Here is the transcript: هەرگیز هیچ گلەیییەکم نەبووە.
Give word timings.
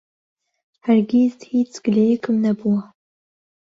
هەرگیز 0.85 1.35
هیچ 1.53 1.71
گلەیییەکم 1.85 2.35
نەبووە. 2.45 2.81